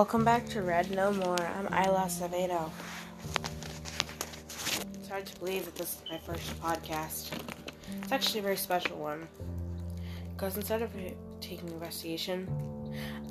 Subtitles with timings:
[0.00, 1.38] Welcome back to Red No More.
[1.38, 2.70] I'm Isla Acevedo.
[4.94, 7.38] It's hard to believe that this is my first podcast.
[8.02, 9.28] It's actually a very special one.
[10.32, 10.90] Because instead of
[11.42, 12.48] taking investigation,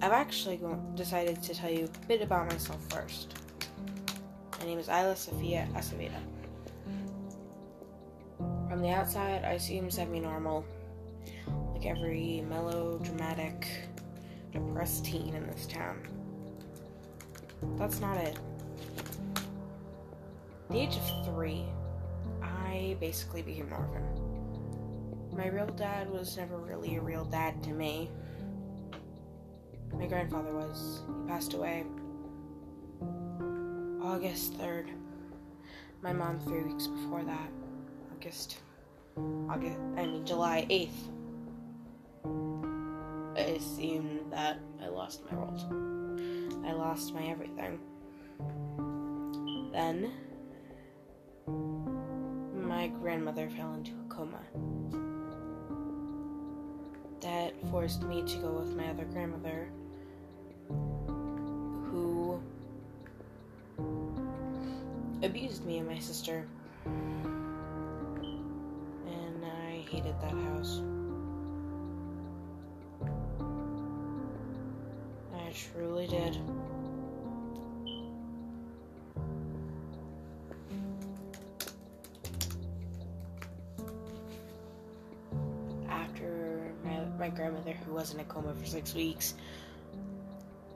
[0.04, 0.62] I've actually
[0.94, 3.34] decided to tell you a bit about myself first.
[4.60, 6.22] My name is Isla Sophia Acevedo.
[8.70, 10.64] From the outside, I seem semi normal,
[11.74, 13.68] like every melodramatic,
[14.54, 16.19] depressed teen in this town.
[17.78, 18.38] That's not it.
[19.36, 21.66] At the age of three,
[22.42, 24.04] I basically became an orphan.
[25.36, 28.10] My real dad was never really a real dad to me.
[29.94, 31.02] My grandfather was.
[31.08, 31.86] He passed away
[34.02, 34.90] August 3rd.
[36.02, 37.50] My mom three weeks before that.
[38.14, 38.58] August.
[39.50, 39.78] August.
[39.98, 40.90] I mean, July 8th.
[43.38, 45.99] It seemed that I lost my world.
[46.66, 47.80] I lost my everything.
[49.72, 50.12] Then,
[52.54, 54.42] my grandmother fell into a coma.
[57.22, 59.70] That forced me to go with my other grandmother,
[61.92, 62.42] who
[65.22, 66.48] abused me and my sister.
[69.08, 70.82] And I hated that house.
[75.74, 76.38] Truly did.
[85.90, 89.36] After my, my grandmother, who was in a coma for six weeks,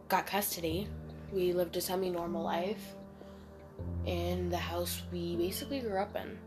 [0.10, 0.88] got custody,
[1.32, 2.96] we lived a semi normal life
[4.06, 6.38] in the house we basically grew up in.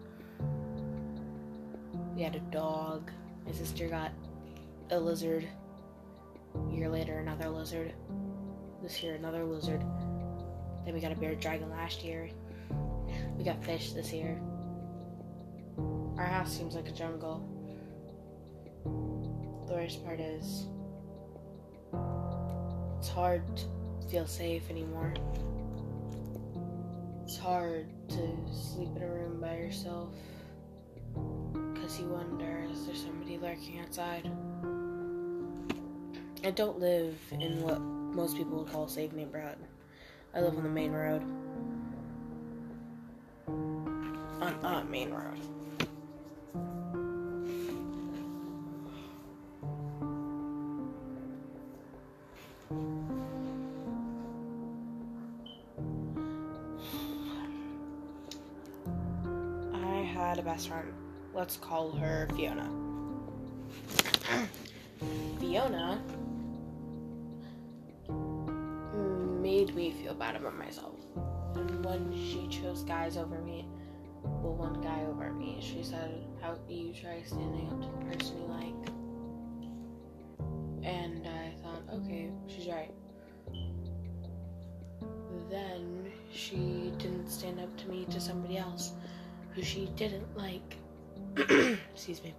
[2.15, 3.10] We had a dog.
[3.44, 4.12] My sister got
[4.91, 5.47] a lizard.
[6.55, 7.93] A year later, another lizard.
[8.82, 9.81] This year, another lizard.
[10.84, 12.28] Then we got a bearded dragon last year.
[13.37, 14.41] We got fish this year.
[16.16, 17.44] Our house seems like a jungle.
[19.66, 20.66] The worst part is,
[22.98, 23.65] it's hard to
[24.09, 25.15] feel safe anymore.
[27.25, 30.15] It's hard to sleep in a room by yourself
[31.75, 34.31] because you wonder is there somebody lurking outside?
[36.44, 39.59] I don't live in what most people would call safe neighborhood.
[40.34, 41.22] I live on the main road.
[43.47, 45.38] On a main road.
[59.75, 60.91] I had a best friend.
[61.34, 62.71] Let's call her Fiona.
[65.38, 66.03] Fiona
[70.03, 71.01] feel bad about myself.
[71.55, 73.67] And when she chose guys over me,
[74.23, 78.41] well, one guy over me, she said, How you try standing up to the person
[78.41, 78.75] you like?
[80.84, 82.93] And I thought, okay, she's right.
[85.51, 88.93] Then she didn't stand up to me to somebody else
[89.53, 90.77] who she didn't like.
[91.37, 92.34] Excuse me.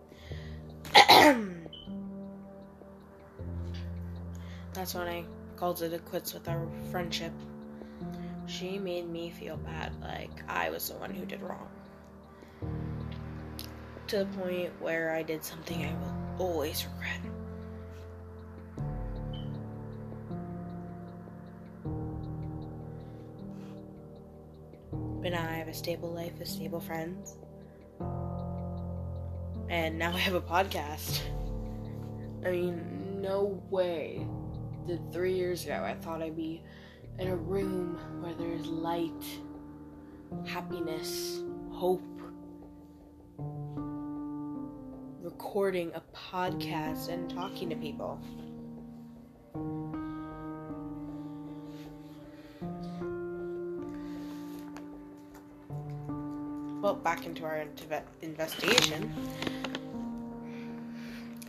[4.74, 5.26] That's when I
[5.56, 7.34] called it a quits with our friendship.
[8.48, 11.68] She made me feel bad, like I was the one who did wrong.
[14.08, 17.20] To the point where I did something I will always regret.
[25.22, 27.36] But now I have a stable life with stable friends.
[29.70, 31.20] And now I have a podcast.
[32.46, 34.26] I mean, no way
[34.86, 36.64] did three years ago I thought I'd be
[37.20, 39.24] in a room where there's light,
[40.46, 41.42] happiness,
[41.72, 42.04] hope,
[45.22, 48.20] recording a podcast and talking to people.
[56.82, 57.66] Well, back into our
[58.22, 59.12] investigation.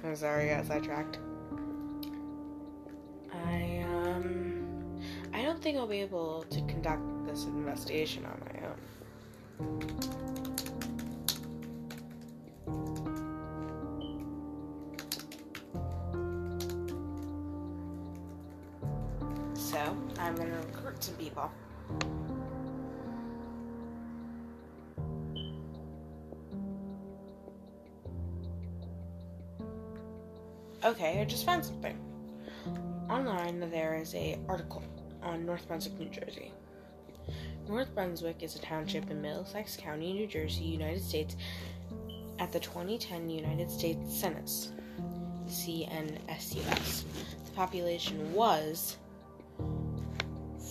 [0.02, 1.18] I'm sorry, I got sidetracked.
[5.68, 8.78] Think I'll be able to conduct this investigation on my own.
[19.54, 19.78] So
[20.18, 21.50] I'm gonna recruit some people.
[30.82, 31.98] Okay, I just found something.
[33.10, 34.82] Online there is a article
[35.28, 36.52] on North Brunswick, New Jersey.
[37.68, 41.36] North Brunswick is a township in Middlesex County, New Jersey, United States,
[42.38, 44.72] at the 2010 United States Census,
[45.46, 47.04] CNSUS.
[47.44, 48.96] The population was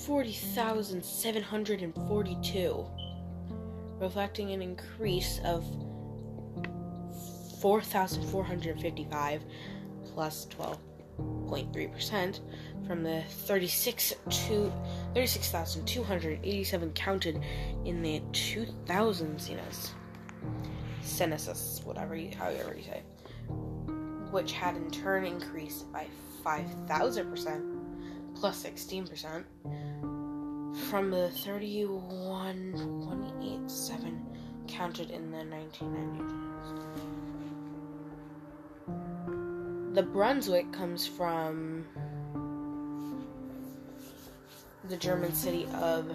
[0.06, 2.86] 40,742,
[4.00, 5.66] reflecting an increase of
[7.62, 9.44] 4,455
[10.06, 10.46] plus
[11.20, 12.40] 12.3%
[12.86, 14.72] from the 36 to
[15.14, 17.42] 36,287 counted
[17.86, 19.94] in the 2000 census,
[21.02, 23.04] census, whatever you, however you say,
[24.32, 26.06] which had in turn increased by
[26.44, 27.74] 5,000%
[28.36, 29.44] plus 16%
[30.90, 34.26] from the 31,187
[34.68, 37.07] counted in the 1990s.
[39.98, 41.84] The Brunswick comes from
[44.88, 46.06] the German city of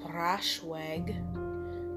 [0.00, 1.16] Braunschweig,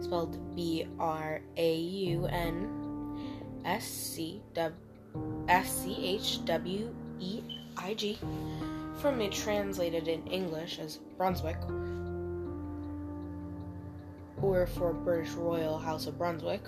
[0.03, 4.41] spelled B R A U N S C
[5.47, 7.43] H W E
[7.77, 8.17] I G,
[8.99, 11.59] from it translated in English as Brunswick,
[14.41, 16.63] or for British Royal House of Brunswick.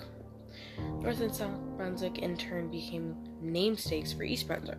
[1.00, 4.78] North and South Brunswick in turn became namesakes for East Brunswick.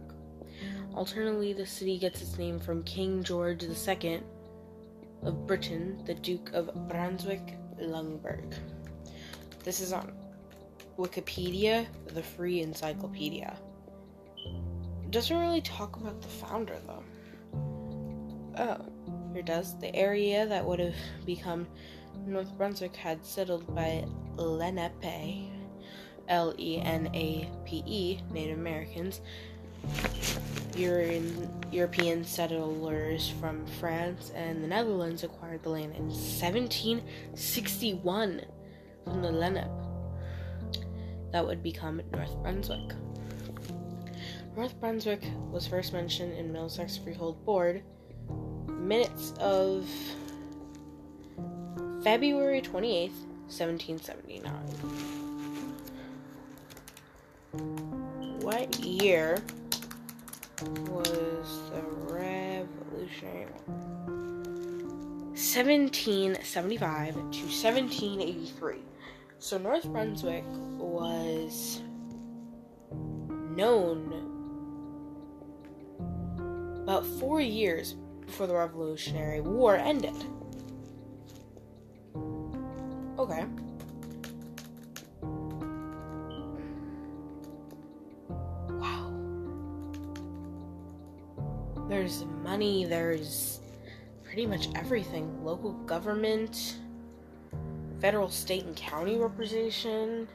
[0.93, 4.21] Alternatively, the city gets its name from King George II
[5.23, 8.55] of Britain, the Duke of Brunswick Lunenburg.
[9.63, 10.13] This is on
[10.97, 13.55] Wikipedia, the free encyclopedia.
[14.37, 17.03] It doesn't really talk about the founder though.
[18.57, 18.85] Oh,
[19.33, 19.77] here does.
[19.79, 20.95] The area that would have
[21.25, 21.67] become
[22.25, 24.05] North Brunswick had settled by
[24.35, 25.51] Lenape,
[26.31, 29.21] L E N A P E, Native Americans,
[30.75, 38.41] European settlers from France and the Netherlands acquired the land in 1761
[39.03, 39.67] from the Lenape.
[41.31, 42.95] That would become North Brunswick.
[44.55, 47.83] North Brunswick was first mentioned in Middlesex Freehold Board
[48.67, 49.87] minutes of
[52.03, 53.11] February 28th,
[53.47, 54.51] 1779.
[58.41, 59.37] What year
[60.89, 63.81] was the Revolutionary War?
[65.33, 68.75] 1775 to 1783.
[69.37, 71.83] So North Brunswick was
[73.55, 74.11] known
[76.81, 77.95] about four years
[78.25, 80.15] before the Revolutionary War ended.
[83.19, 83.45] Okay.
[92.61, 93.59] Money, there's
[94.23, 96.77] pretty much everything local government,
[97.99, 100.27] federal, state, and county representation,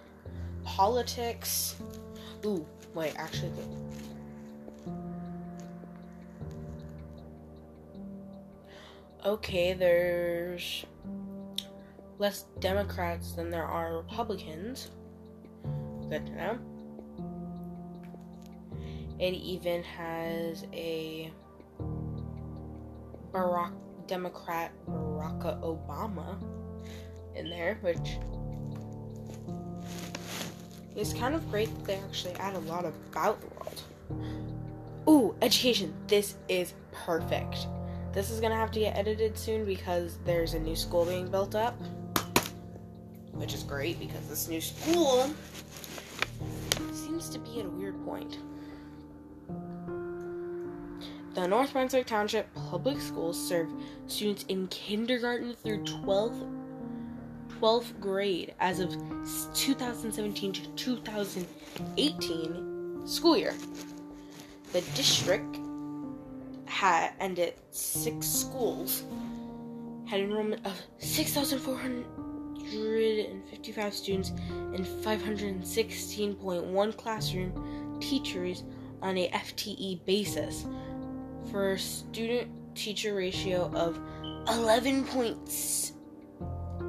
[0.65, 1.77] politics.
[2.45, 3.53] Ooh, wait, actually.
[9.25, 10.85] Okay, there's
[12.19, 14.91] less Democrats than there are Republicans.
[16.11, 16.59] Good to know.
[19.21, 21.31] It even has a
[23.37, 23.73] Barack
[24.07, 26.41] Democrat Barack Obama
[27.35, 28.17] in there, which
[30.97, 33.83] is kind of great that they actually add a lot about the world.
[35.09, 35.93] Ooh, education.
[36.07, 37.67] This is perfect.
[38.15, 41.55] This is gonna have to get edited soon because there's a new school being built
[41.55, 41.79] up
[43.37, 45.29] which is great because this new school
[46.93, 48.39] seems to be at a weird point.
[51.37, 53.71] The North Brunswick Township Public Schools serve
[54.07, 56.51] students in kindergarten through 12th,
[57.61, 58.93] 12th grade as of
[59.53, 63.53] 2017 to 2018 school year.
[64.73, 65.59] The district
[66.65, 69.05] had ended six schools
[70.07, 78.65] had enrollment of 6,455 students and 516.1 classroom teachers
[79.03, 80.65] on a FTE basis
[81.51, 83.99] for a student teacher ratio of
[84.49, 85.93] 11 points.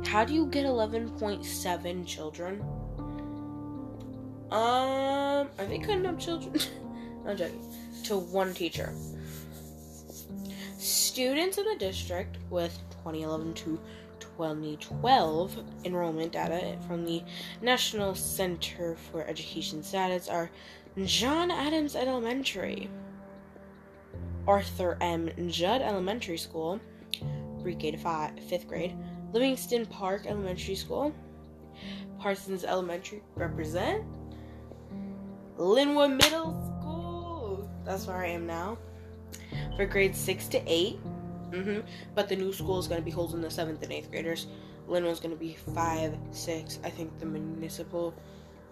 [0.05, 2.61] How do you get 11.7 children?
[4.51, 6.55] Um, are they cutting up children?
[7.27, 7.61] I'm joking.
[8.05, 8.93] To one teacher.
[10.77, 13.79] Students in the district with 2011 to
[14.19, 17.23] 2012 enrollment data from the
[17.61, 20.49] National Center for Education Status are
[21.05, 22.89] John Adams Elementary.
[24.47, 25.29] Arthur M.
[25.49, 26.79] Judd Elementary School,
[27.61, 28.95] pre-K to five, fifth grade.
[29.33, 31.13] Livingston Park Elementary School,
[32.17, 34.03] Parsons Elementary represent.
[35.57, 38.77] Linwood Middle School, that's where I am now,
[39.75, 40.99] for grades six to 8
[41.51, 41.79] Mm-hmm.
[42.15, 44.47] But the new school is going to be holding the seventh and eighth graders.
[44.87, 46.79] Linwood's going to be five, six.
[46.83, 48.13] I think the municipal,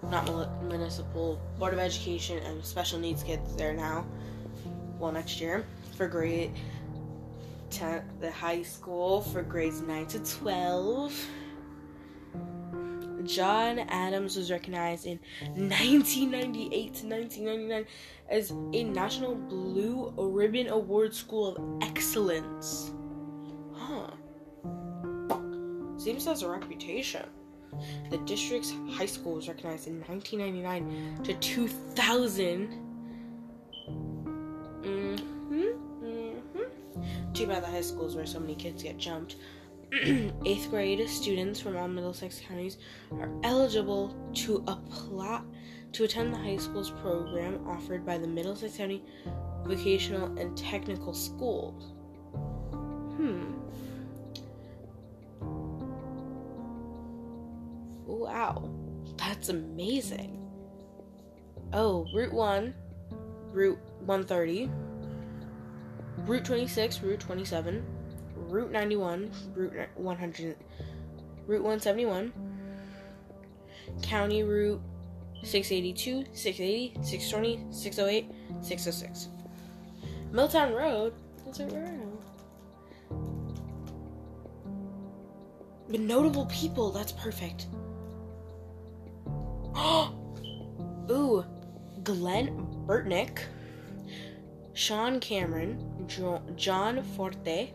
[0.09, 0.25] not
[0.63, 4.05] municipal, Board of Education and special needs kids there now.
[4.99, 6.51] Well, next year for grade
[7.69, 11.27] 10, the high school for grades 9 to 12.
[13.25, 15.19] John Adams was recognized in
[15.55, 17.85] 1998 to 1999
[18.29, 22.91] as a National Blue Ribbon Award School of Excellence.
[23.73, 24.11] Huh.
[25.97, 27.25] Seems has a reputation.
[28.11, 32.84] The district's high school was recognized in 1999 to 2000.
[37.35, 39.35] Too bad the high schools where so many kids get jumped.
[39.93, 42.77] Eighth grade students from all Middlesex counties
[43.11, 45.41] are eligible to apply
[45.91, 49.03] to attend the high school's program offered by the Middlesex County
[49.65, 51.91] Vocational and Technical Schools.
[53.17, 53.51] Hmm.
[58.05, 58.69] Wow,
[59.17, 60.41] that's amazing.
[61.73, 62.73] Oh, Route 1,
[63.51, 64.69] Route 130,
[66.19, 67.85] Route 26, Route 27,
[68.35, 70.55] Route 91, Route 100,
[71.47, 72.33] Route 171,
[74.01, 74.81] County Route
[75.43, 78.31] 682, 680, 620, 608,
[78.61, 79.29] 606.
[80.31, 81.13] Milltown Road,
[81.45, 82.01] that's right now.
[85.89, 87.67] But notable people, that's perfect.
[91.11, 91.45] Ooh,
[92.03, 93.39] Glen Burtnik,
[94.73, 97.73] Sean Cameron, jo- John Forte,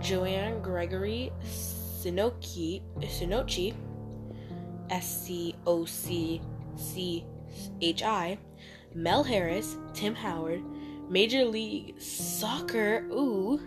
[0.00, 3.74] Joanne Gregory Sinochi, Sinochi,
[4.90, 6.40] S C O C
[6.76, 7.24] C
[7.80, 8.38] H I,
[8.94, 10.62] Mel Harris, Tim Howard,
[11.08, 13.60] Major League Soccer, ooh,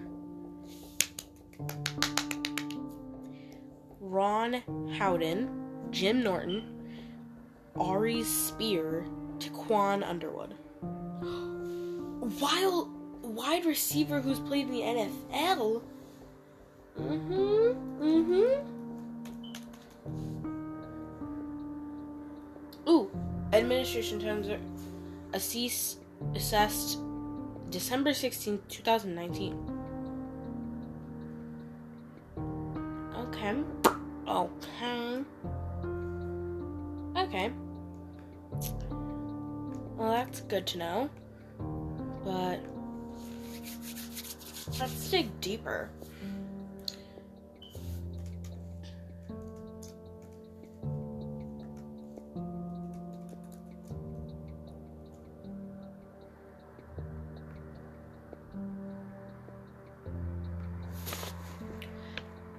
[4.00, 4.64] Ron
[4.98, 5.50] Howden,
[5.92, 6.64] Jim Norton,
[7.76, 9.06] Ari Spear,
[9.40, 10.56] Tiquan Underwood.
[12.40, 12.97] While
[13.38, 15.84] wide receiver who's played in the NFL.
[17.00, 18.04] Mm-hmm.
[18.04, 18.78] Mm-hmm.
[22.90, 23.12] Ooh,
[23.54, 24.60] administration terms are
[25.34, 26.00] assessed,
[26.36, 27.00] assessed
[27.70, 29.54] December 16, 2019.
[33.18, 33.54] Okay.
[34.28, 35.24] Okay.
[37.16, 37.52] Okay.
[39.96, 41.10] Well, that's good to know.
[42.24, 42.60] But
[44.80, 45.90] let's dig deeper.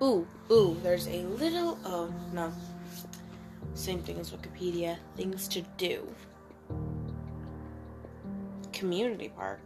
[0.00, 1.78] Ooh, ooh, there's a little.
[1.84, 2.52] Oh, no.
[3.74, 4.96] Same thing as Wikipedia.
[5.16, 6.06] Things to do.
[8.72, 9.60] Community park.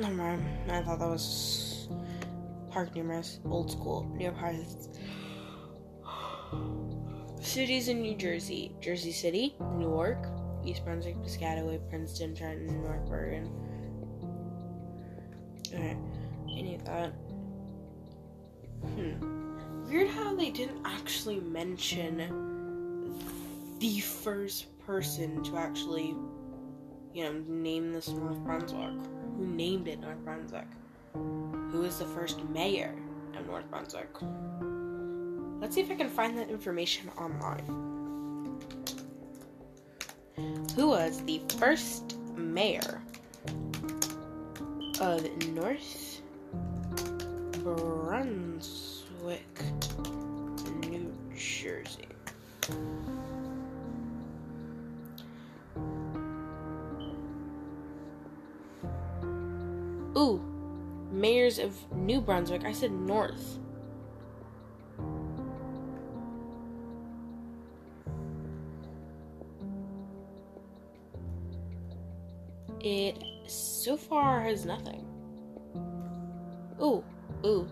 [0.00, 0.42] Never mind.
[0.70, 1.88] I thought that was
[2.70, 4.88] Park Numerous, old school, near parks.
[7.42, 10.26] Cities in New Jersey: Jersey City, Newark,
[10.64, 13.50] East Brunswick, Piscataway, Princeton, Trenton, North Bergen.
[15.74, 15.98] Alright,
[16.50, 17.12] any of that.
[18.82, 19.86] Hmm.
[19.86, 23.18] Weird how they didn't actually mention
[23.80, 26.16] the first person to actually,
[27.12, 28.94] you know, name this North Brunswick.
[29.40, 30.66] Who named it North Brunswick?
[31.14, 32.94] Who is the first mayor
[33.34, 34.10] of North Brunswick?
[35.62, 37.64] Let's see if I can find that information online.
[40.76, 43.00] Who was the first mayor
[45.00, 46.20] of North
[47.62, 49.62] Brunswick,
[50.82, 52.08] New Jersey.
[60.16, 60.40] Ooh,
[61.10, 62.64] mayors of New Brunswick.
[62.64, 63.58] I said North.
[72.80, 75.04] It so far has nothing.
[76.82, 77.04] Ooh,
[77.44, 77.68] ooh.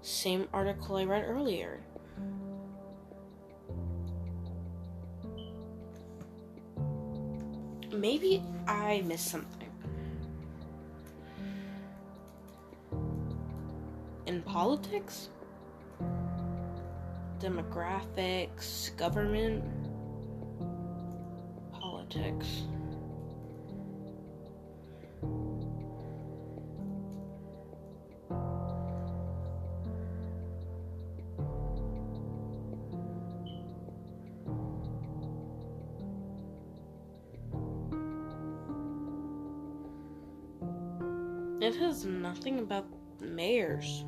[0.00, 1.80] Same article I read earlier.
[8.04, 9.63] maybe I missed something.
[14.34, 15.28] In politics,
[17.38, 19.62] demographics, government,
[21.70, 22.62] politics.
[41.60, 42.86] It has nothing about
[43.20, 44.04] mayors.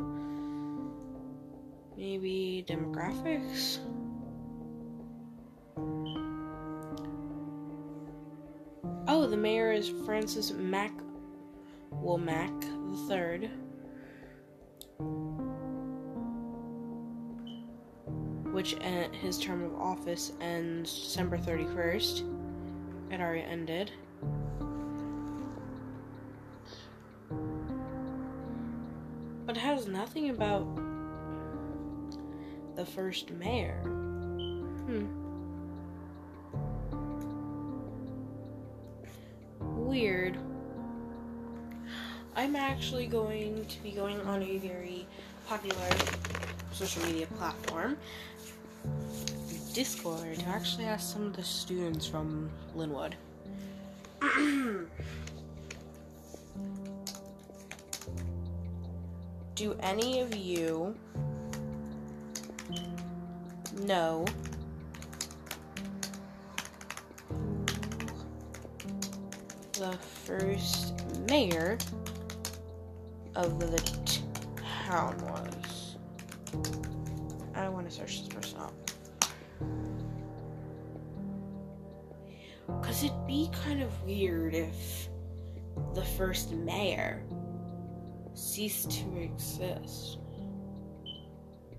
[9.09, 10.93] Oh, the mayor is Francis Mac
[11.93, 12.63] Womack
[13.09, 13.51] Third,
[18.53, 22.23] Which uh, his term of office ends December 31st.
[23.13, 23.91] It already ended.
[29.47, 30.86] But it has nothing about
[32.77, 33.81] the first mayor.
[34.87, 35.07] Hmm.
[39.61, 40.37] Weird.
[42.37, 45.07] I'm actually going to be going on a very
[45.49, 45.89] popular
[46.71, 47.97] social media platform,
[49.73, 53.17] Discord, to actually ask some of the students from Linwood.
[59.55, 60.95] Do any of you
[63.85, 64.25] know
[69.73, 69.93] the
[70.25, 70.95] first
[71.29, 71.79] mayor
[73.35, 73.79] of the
[74.87, 75.97] town was?
[77.55, 78.75] I want to search this person up.
[82.81, 85.09] Because it'd be kind of weird if
[85.95, 87.23] the first mayor
[88.35, 90.19] ceased to exist.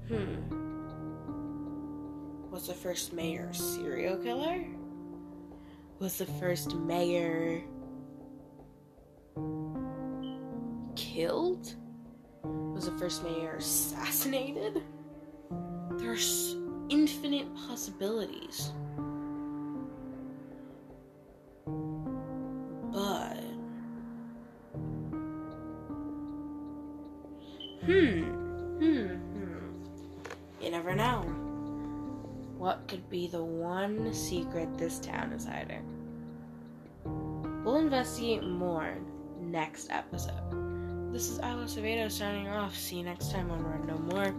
[0.08, 0.67] Hmm.
[2.58, 4.66] Was the first mayor serial killer?
[6.00, 7.62] Was the first mayor
[10.96, 11.76] killed?
[12.44, 14.82] Was the first mayor assassinated?
[16.00, 16.56] There's
[16.90, 18.72] infinite possibilities.
[33.82, 35.84] One secret this town is hiding?
[37.64, 38.98] We'll investigate more
[39.40, 41.14] next episode.
[41.14, 42.76] This is Isla Acevedo signing off.
[42.76, 44.34] See you next time on Run No More.